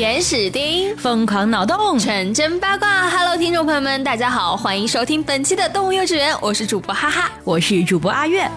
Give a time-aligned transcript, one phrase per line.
[0.00, 3.10] 原始丁疯狂脑洞，纯真八卦。
[3.10, 8.50] Hello，听众朋友们，大家好，欢迎收听本期的动物幼稚园，我是主播哈哈，我是主播阿月。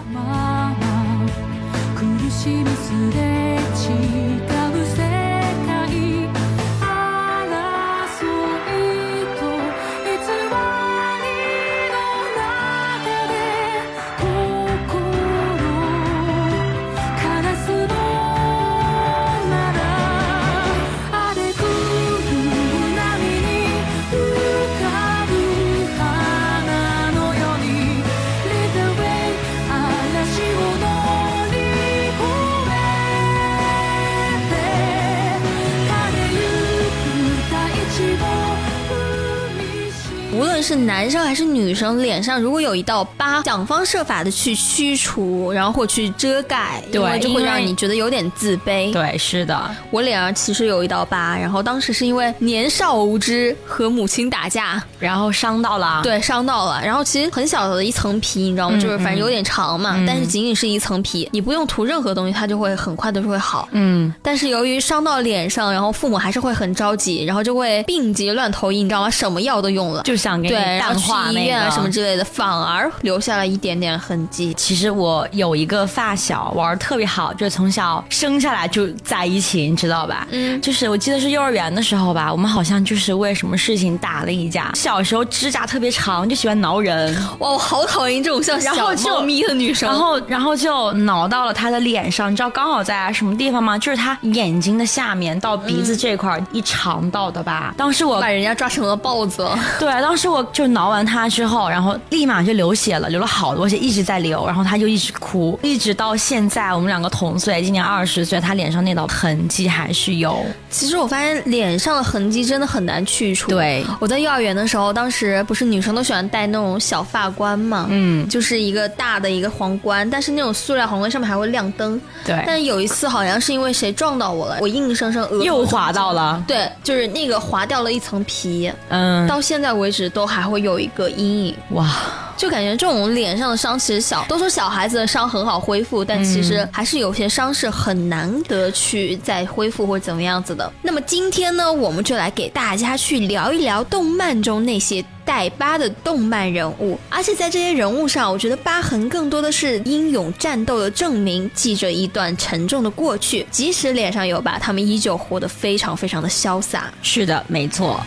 [40.64, 48.90] 是男生还是女生脸上如果有一道疤，想方设法的去驱除，然后或去遮盖，对，就会让你觉得有点自卑。
[48.90, 56.80] 对，是的，我脸上其实有一道疤，然后当时是因为年少无知和母亲打架，然后伤到了，对，伤到了。
[56.82, 58.80] 然后其实很小的一层皮，你知道吗？
[58.80, 63.68] 就是反正有点长嘛，但是仅仅是一层皮，你不用涂任何东西，它就会很快的就会好。
[63.72, 69.10] 嗯，但是由于伤到脸上，然后父母还是会很着急，然后就会病急乱投医，你知道吗？
[69.10, 70.53] 什么药都用了，就想给。
[70.54, 74.54] 对，然后去医院啊什么之类的，反而留下了一点点痕迹。
[74.54, 80.26] 其实我有一个发小玩的特别好，就是从小生下来就在一起，你知道吧？
[80.30, 84.70] 嗯，就是我记得是幼儿园的时候吧，我们好像就是为什么事情打了一架。
[84.74, 87.14] 小时候指甲特别长，就喜欢挠人。
[87.38, 88.74] 哇，我好讨厌这种像小
[89.10, 89.88] 猫咪的女生。
[89.88, 93.78] 然后，然后就挠到了她的脸上，你知道刚好在什么地方吗？
[93.78, 97.74] 就是她眼睛的下面到鼻子这块一长道的吧。
[97.76, 99.48] 当时我把人家抓成了豹子。
[99.78, 110.44] 对，当时我就挠完他之后，然后立马就流血了，流了好多血，一直在流，然后他就一直哭，一直到现在，我们两个同岁，今年二十岁，他脸上那道痕迹还是有。
[110.70, 113.50] 其实我发现脸上的痕迹真的很难去除。
[113.50, 122.00] 对，我在幼儿园的时候，当时不是女生都喜欢戴那种小发冠嘛，嗯，就是一个大的一个皇冠，但是那种塑料皇冠上面还会亮灯。
[122.24, 122.42] 对。
[122.46, 126.42] 但有一次好像是因为谁撞到我了，我硬生生额又划到了。
[126.48, 128.72] 对，就是那个划掉了一层皮。
[128.88, 129.26] 嗯。
[129.28, 131.56] 到现在为止都还会有一个阴影。
[131.70, 131.90] 哇。
[132.36, 140.70] 就感觉这种脸上的伤其实小，都说小孩子的伤很好恢复，但其实还是有些伤是很难得去再恢复或者怎么样子的。
[140.82, 156.92] 那么今天呢，我们就来给大家去聊一聊动漫中那些带疤的动漫人物，而且在这些人物上，我觉得疤痕更多的是英勇战斗的证明，记着一段沉重的过去，即使脸上有疤，他们依旧活得非常非常的潇洒。
[157.00, 158.00] 是的，没错。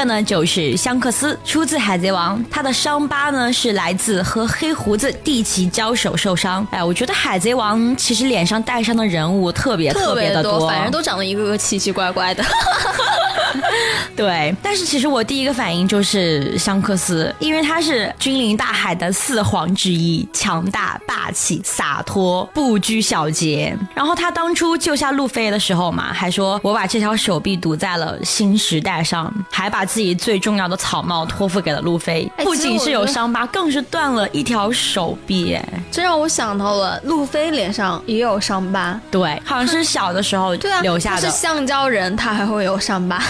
[0.00, 6.66] 个呢，就是香克斯，出自《海贼王》，他的伤疤呢是来自和黑胡子蒂奇交手受伤。
[6.70, 12.42] 哎，我觉得《海贼王》其实脸上带伤的人物特别特别的多，反正都长得一个个奇奇怪怪的。
[14.16, 23.76] 对，但是其实我第一个反应就是香克斯，因为他是君临大海的四皇之一，强大、霸气、洒脱、不拘小节。
[23.94, 29.32] 然后他当初救下路飞的时候嘛，还说我把这条手臂堵在了新时代上。
[29.50, 35.54] 还把自己最重要的草帽托付给了路飞，不仅是有伤疤，更是断了一条手臂。
[35.54, 41.22] 哎，这让我想到了路飞脸上也有伤疤，对，好像是小的时候对啊留下的。
[41.22, 43.22] 是橡胶人，他还会有伤疤。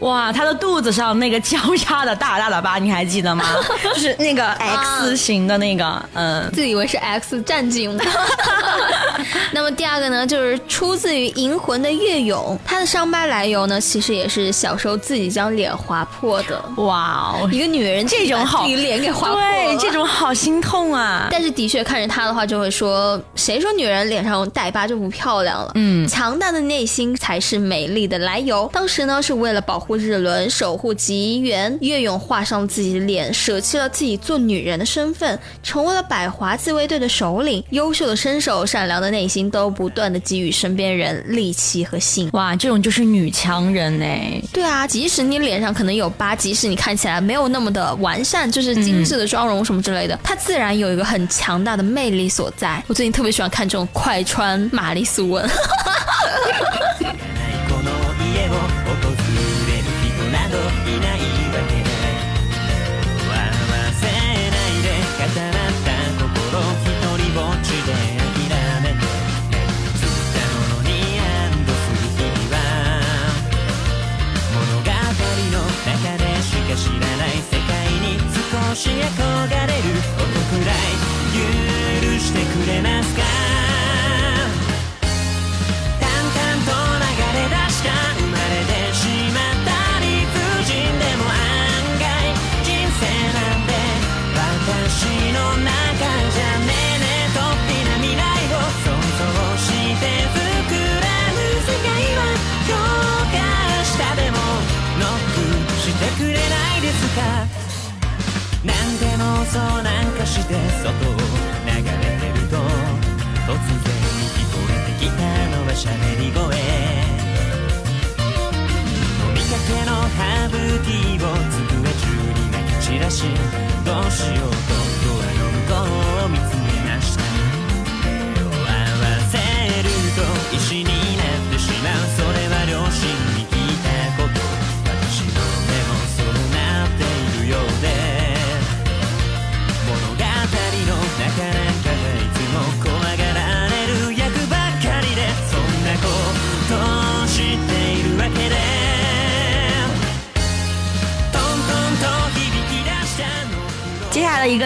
[0.00, 3.44] 哇， 哇，他的肚子上那个交叉的大大的疤，你还记得吗？
[3.82, 7.98] 就是那个 X 型的那个，嗯，自以为是 X 战警。
[9.52, 16.62] 那么第二个呢，就是出自于《银魂》的月勇，他的伤疤来由呢，其实也是小时候自己将脸划破的。
[16.76, 21.28] 哇哦，一个女人这种好，脸给划破，对，这种好心痛啊。
[21.30, 25.72] 但是的确看着他的话，就会说，谁说女人脸上带疤就不漂亮了？
[25.74, 28.68] 嗯，强大的内心才是美丽的来由。
[28.72, 37.62] 当时呢，是为了保护日轮，守护吉原，岳勇画上了自己的脸，舍弃了自己做女人的身份，成为了百华自卫队的首领。
[37.70, 42.30] 优秀的身手，善良的内心，都不断的给予身边人力气和信。
[42.32, 44.40] 哇，这种就是女强人哎。
[44.52, 52.82] 对啊，即使你脸上可能有疤，即使你看起来没有那么的完善，就是精致的妆容什么之类的，她自然有一个很强大的魅力所在。
[52.86, 55.48] 我最近特别喜欢看这种快穿玛丽苏文。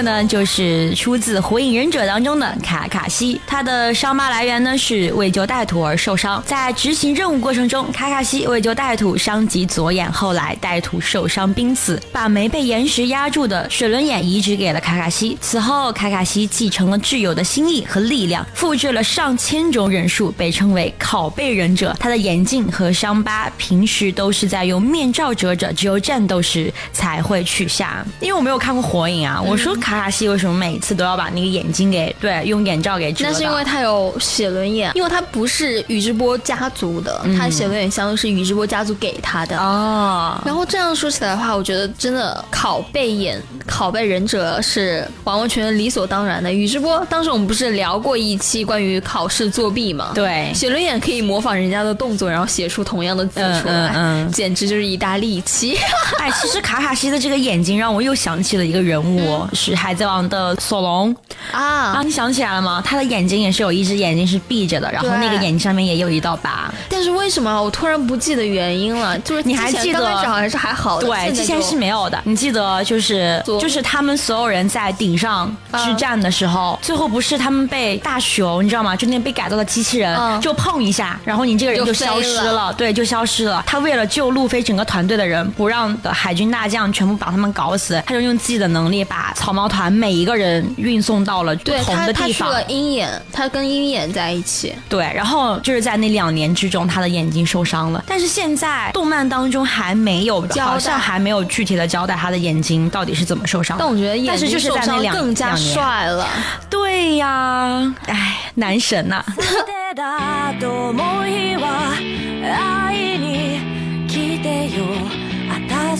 [0.01, 6.43] 个呢，就是出自《火影忍者》当中的卡卡西，他的伤疤来源呢是为救带土而受伤。
[6.47, 15.37] 在执行任务过程中，卡卡西为救带土伤及左眼，后来带土受伤濒死，把没被岩石压住的水轮眼移植给了卡卡西。
[15.41, 21.95] 此后，卡卡西继承了挚友的心意和力量，复制了上千种忍术，被称为拷贝忍者。
[21.99, 28.05] 他的眼镜和伤疤平时都是在用面罩遮着，只有战斗时才会取下。
[28.21, 29.41] 因为我没有看过火影啊。
[29.41, 33.27] 我说卡卡卡西为什么每次都要把那个眼睛给对用眼罩给遮？
[33.27, 40.41] 那是因为他有写轮眼，因为他不是宇智波家族的，他写轮眼相当于是宇智波家族给他的哦。
[40.47, 46.53] 然后这样说起来的话，我觉得真的拷贝眼、拷贝忍者是完完全全理所当然的。
[46.53, 50.13] 宇智波当时我们不是聊过一期关于考试作弊吗？
[50.15, 55.77] 对，写轮眼可以模仿人家的动作，然后写出同样的字出来，嗯简直就是一大利器。
[56.21, 59.45] 哎，其实卡卡西的这个眼睛让我又想起了一个人物。
[59.53, 61.17] 是海贼王的索隆
[61.53, 62.03] 啊啊！
[62.03, 62.83] 你想起来了吗？
[62.85, 66.71] 他的眼睛也是有一只眼睛是闭着的，然后那个眼睛上面也有一道疤。
[66.91, 69.19] 但是为什么我突然不记得原因了？
[69.21, 70.01] 就是你还记得？
[70.01, 72.21] 刚开始好像是还好的，对，之前是没有的。
[72.25, 78.95] 你记得就是就是他们所有人在顶上之战的时候，最后不是他们被大熊你知道吗？
[78.95, 83.65] 就那被改造的机器人就碰一下，然后你这个人就消失了，对，就消失了。
[83.67, 89.33] 他为了救路飞整个团队的人，不让的海军大将全部把他们搞死，他就用自己的能力把。
[89.37, 92.51] 草帽团每一个人运送到了不同的地方。
[92.69, 94.75] 鹰眼，他跟鹰眼在一起。
[94.89, 98.05] 对，然后就是在那两年之中，他的眼睛受伤了。
[98.07, 103.77] 但是现在动漫当中还没有，好像还没有具体的交代他的眼睛到底是怎么受伤。
[103.79, 106.29] 但我觉得眼睛受伤更加帅了。
[106.69, 109.25] 对呀，哎，男神呐。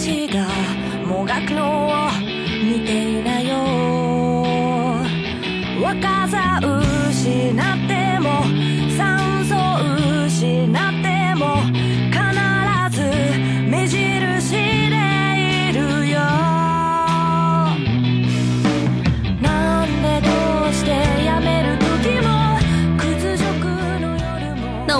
[0.01, 0.60] 見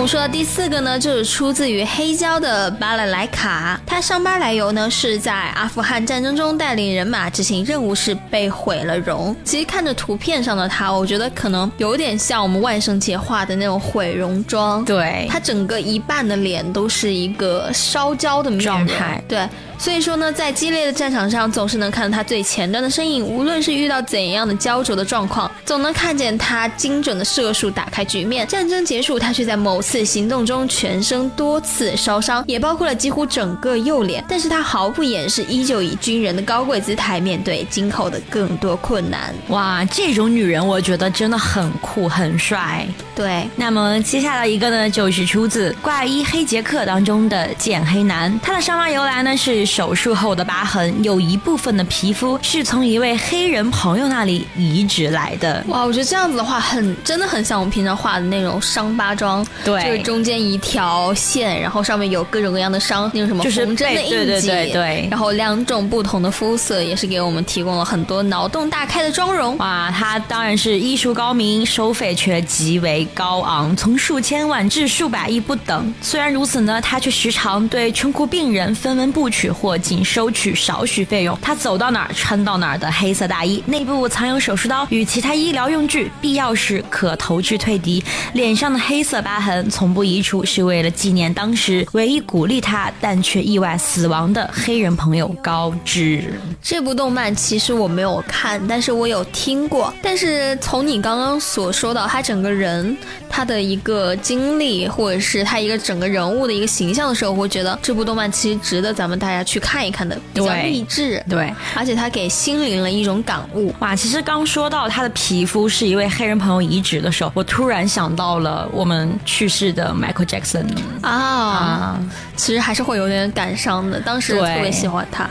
[0.00, 3.80] どうしてやめる時も屈辱の夜も那我 说的第四个呢，就是出自于黑胶的巴拉莱卡。
[3.86, 9.35] 他伤疤来由呢，是在阿富汗战争中带领人马执行任务时 被毁了容。
[9.43, 14.83] 其实看着图片上的他，我觉得可能有点像我们万圣节画的那种毁容妆。
[14.85, 19.21] 对，他整个一半的脸都是一个烧焦的状态。
[19.27, 19.47] 对。
[19.77, 23.25] 所以说呢，在激烈的战场上，总是能看到他最前端的身影。
[23.25, 28.45] 无论是遇到怎样的焦灼的状况，总能看见他精准的射术打开局面。
[28.45, 34.23] 战争结束，他却在某次行动中全身多次烧伤，也包括了几乎整个右脸。
[34.29, 39.33] 但是他毫不掩饰，依旧以军人的高贵姿态面对今后的更多困难。
[39.47, 42.85] 哇，这种女人我觉得真的很酷很帅。
[43.15, 48.39] 对，那么接下来一个呢，就是出自《怪医黑杰克》当中的剑黑男。
[48.41, 49.61] 他的伤疤由来呢是。
[49.71, 55.63] 手术后的疤痕，有一部分的皮肤是从一位黑人朋友那里移植来的。
[55.67, 59.45] 哇，我觉得这样子的话，很真的很像我们平常画的那种伤疤妆。
[59.63, 64.15] 对，就是中间一条线，然后上面有各种各样的伤，那种什么红针的印记。
[64.15, 65.07] 对对对对。
[65.09, 69.55] 然后两种不同的肤色，也是给我们提供了很多脑洞大开的妆容。
[69.59, 75.93] 哇，他当然是医术高明，收费却极为高昂，从数千万至数百亿不等。
[76.01, 79.51] 虽然如此呢，他却时常对穷苦病人分文不取。
[79.51, 88.01] 或仅收取少许费用，他走到哪儿穿到哪儿的黑色大衣，内部藏有手术刀与其他医疗用具，必要时可投掷退敌。
[88.33, 96.39] 脸上的黑色疤痕从不移除，是为了纪念当时唯一鼓励他但却意外死亡的黑人朋友高知。
[96.63, 99.93] 这部动漫其实我没有看，但是我有听过。
[100.01, 102.97] 但是从你刚刚所说到他整个人
[103.29, 109.43] 他的一个经历，或者是他一个整个人物的一个形象的时候，我会觉得这部动漫其实值得咱们大家。
[109.51, 113.73] 去看一看的，比较励志，对，而且他给心灵了一种感悟。
[113.79, 120.65] 哇，其实刚说到他的皮肤是一位黑人朋友移植的时候，我突然想到了我们去世的 Michael Jackson
[121.01, 121.99] 啊，
[122.37, 123.99] 其实还是会有点感伤的。
[123.99, 125.27] 当时特别喜欢他。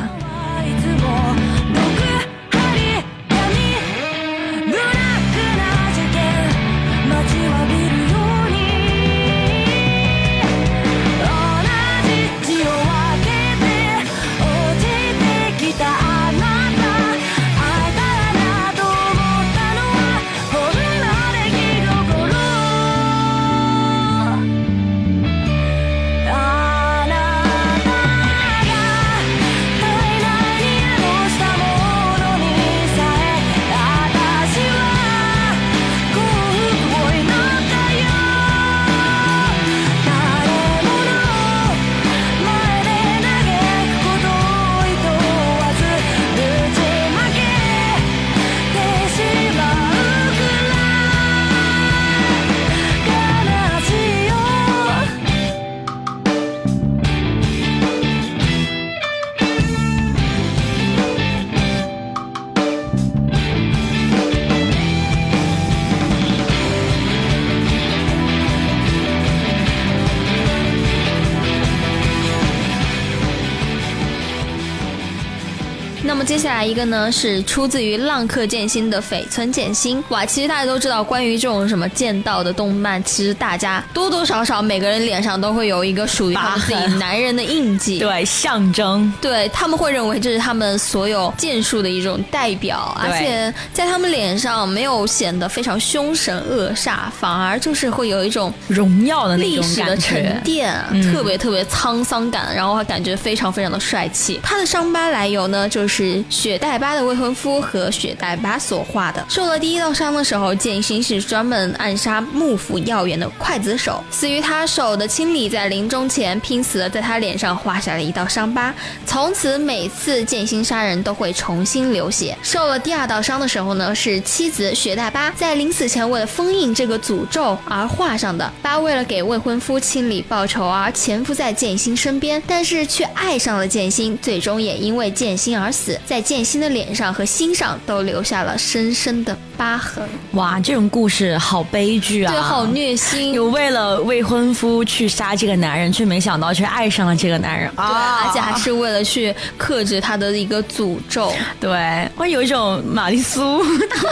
[76.31, 100.73] 接下来一个呢是出自于浪客剑心的绯村剑心哇，其实大家都知道，关于这种什么剑道的动漫，其实大家多多少少每个人脸上都会有一个属于他们自己男人的印记，对，象征，对他们会认为这是他们所有剑术的一种代表，而且在他们脸上没有显得非常凶神恶煞，反而就是会有一种荣耀的历史的沉淀，
[101.13, 104.39] 特别特别沧桑感，然后感觉非常非常的帅气。
[104.45, 106.20] 他的伤疤来由呢，就是。
[106.29, 109.25] 雪代巴的未婚夫和雪代巴所画的。
[109.29, 114.03] 受了第一道伤的时候，剑心是专门暗杀幕府要员的刽子手。
[114.11, 118.75] 死于他手的青里在临终前拼死的在他脸上画下了一道伤疤。
[119.07, 122.37] 从此每次剑心杀人都会重新流血。
[122.43, 128.53] 受了第二道伤的时候呢，是妻子雪代巴在临死前为了封印这个诅咒而画上的。
[128.63, 135.99] 巴为了给未婚夫清理报仇而潜伏在剑心身边，但是却爱上了剑心，最终也因为剑心而死。
[136.11, 140.03] 在剑心的脸上和心上都留下了深深的疤痕。
[140.33, 142.33] 哇，这种故事好悲剧啊！
[142.33, 143.33] 对，好虐心。
[143.33, 148.25] 有为了未婚夫去杀这个男人，却没想到却爱上了这个男人啊！
[148.27, 151.33] 而且还是为了去克制他的一个诅咒。
[151.61, 153.63] 对，我有一种玛丽苏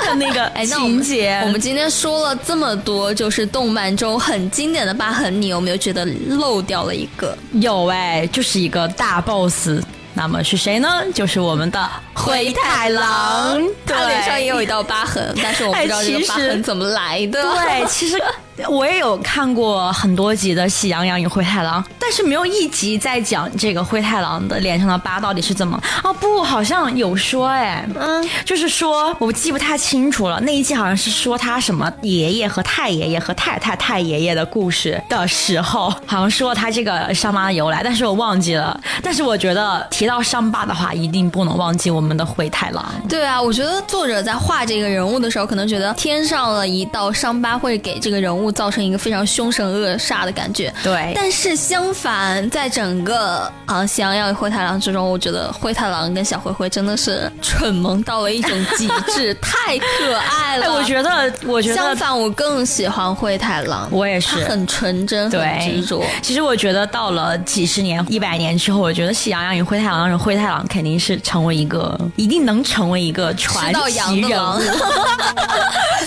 [0.06, 1.42] 的那个 情节。
[1.46, 7.36] 我们今天说了这么多，就是动漫中很经典的疤痕，你有没有觉得漏掉了一个？
[7.54, 9.80] 有哎，就是一个大 boss。
[10.18, 11.04] 那么是谁呢？
[11.14, 17.40] 就是我们的灰太狼，他脸上也有一道疤痕，但是我不知道这个疤痕怎么来的。
[17.40, 18.20] 对，其实
[18.66, 25.80] 我也有看过很多集的《喜羊羊与灰太狼》，但是没有一集在讲这个灰太狼的脸上的疤到底是怎么。
[26.02, 30.40] 哦不，好像有说哎，嗯，就是说我记不太清楚了。
[30.40, 38.78] 那一季好像是说他什么爷爷和太爷爷和太太太爷爷的故事的时候，好像说他这个伤疤的由来，但是我忘记了。
[39.02, 42.84] 但是我觉得提到伤疤的话，一定不能忘记我们的灰太狼。
[43.08, 50.72] 对啊，我觉得作者在画这个人物的时候，可能觉得添上了一道伤疤会给这个人物造成一个非常凶神恶煞的感觉。
[50.82, 60.72] 对，但是相反，在整个啊《喜羊羊与灰太狼》之中，我觉得灰太狼跟小灰灰真的是蠢萌到了一种极致，太可爱了。
[60.72, 63.88] 我觉得，我觉得相反，我更喜欢灰太狼。
[63.90, 66.04] 我也是，很纯真，很执着。
[66.22, 74.60] 其实我觉得到了几十年、一百年之后，我觉得《喜羊羊与灰太狼》的灰太狼肯定是成为一个，一定能成为一个传奇人物。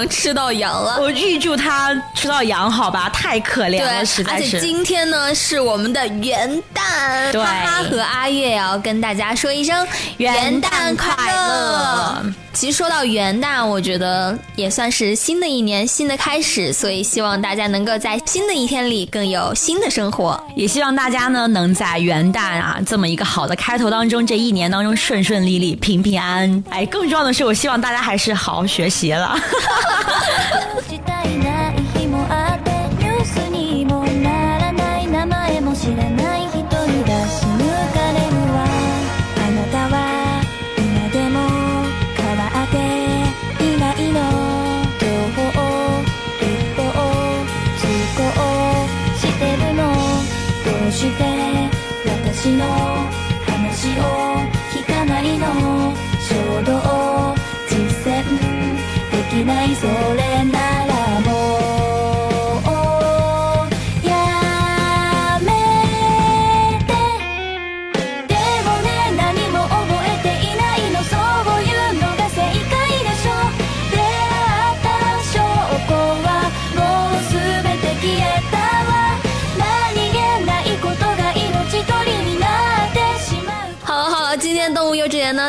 [0.00, 3.10] 能吃到羊了，我预祝他吃到羊，好吧？
[3.10, 4.56] 太可怜了，实在是。
[4.56, 12.24] 而且今天呢是我们的元旦，哈哈和阿月也要跟大家说一声元旦快乐。
[12.52, 26.64] 其实说到元旦，我觉得也算是新的一年新的开始，所以希望大家能够在新的一天里更有新的生活，也希望大家呢能在元旦啊这么一个好的开头当中，这一年当中顺顺利利、平平安安。
[26.70, 29.38] 哎，更重要的是，我希望大家还是好好学习了。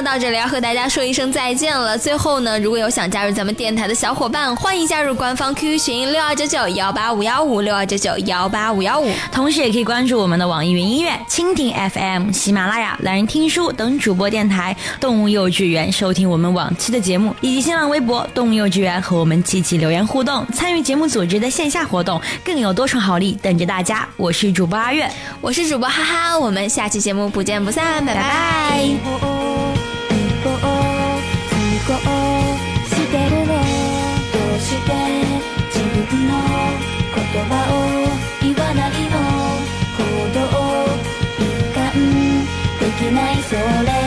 [0.04, 1.98] 到这里要和大家说一声再见了。
[1.98, 14.76] 最后呢，如果有想加入咱们电台的小伙伴，欢迎加入官方 QQ 群六二九九幺八五幺五六二九九幺八五幺五，同时也可以关注我们的网易云音乐、蜻蜓 FM、喜马拉雅、懒人听书等主播电台。
[15.00, 24.08] 动物幼稚园收听我们往期的节目，以及新浪微博动物幼稚园和我们积极留言互动，参与节目组织的线下活动，更有多重好礼等着大家。
[24.18, 25.10] 我是主播阿月，
[25.40, 29.31] 我是主播哈哈，我们下期节目不见不散，拜拜。
[31.92, 32.00] し
[33.12, 33.60] てるのど
[34.56, 34.92] うして
[35.68, 35.76] 自
[36.10, 36.32] 分の
[37.14, 37.78] 言葉を
[38.42, 39.16] 言わないの？
[39.98, 40.00] 行
[40.34, 40.40] 動
[41.38, 41.42] 一
[41.74, 41.78] 貫
[42.80, 44.01] できないそれ。